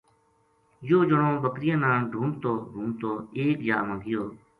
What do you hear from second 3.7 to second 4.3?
ما گیو